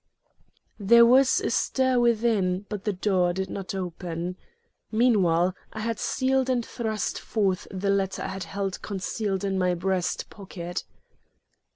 [0.79, 4.35] There was a stir within, but the door did not open.
[4.91, 9.75] Meanwhile, I had sealed and thrust forth the letter I had held concealed in my
[9.75, 10.85] breast pocket.